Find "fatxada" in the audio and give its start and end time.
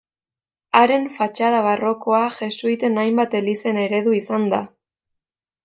1.17-1.59